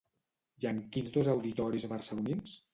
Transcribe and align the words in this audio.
I 0.63 0.67
en 0.69 0.79
quins 0.95 1.13
dos 1.19 1.31
auditoris 1.35 1.89
barcelonins? 1.95 2.61